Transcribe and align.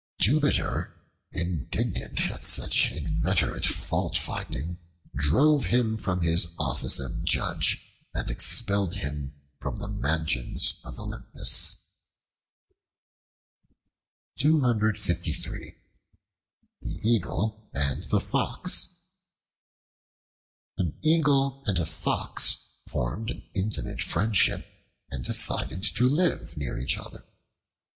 Jupiter, 0.19 0.99
indignant 1.31 2.31
at 2.31 2.43
such 2.43 2.91
inveterate 2.91 3.65
faultfinding, 3.67 4.79
drove 5.15 5.65
him 5.65 5.95
from 5.99 6.21
his 6.21 6.55
office 6.57 6.97
of 6.99 7.23
judge, 7.23 7.79
and 8.11 8.27
expelled 8.31 8.95
him 8.95 9.35
from 9.59 9.77
the 9.77 9.87
mansions 9.87 10.81
of 10.83 10.97
Olympus. 10.97 11.87
The 14.37 15.71
Eagle 17.05 17.69
and 17.71 18.03
the 18.05 18.19
Fox 18.19 18.95
AN 20.79 20.97
EAGLE 21.03 21.61
and 21.67 21.77
a 21.77 21.85
Fox 21.85 22.79
formed 22.87 23.29
an 23.29 23.47
intimate 23.53 24.01
friendship 24.01 24.65
and 25.11 25.23
decided 25.23 25.83
to 25.83 26.09
live 26.09 26.57
near 26.57 26.79
each 26.79 26.97
other. 26.97 27.23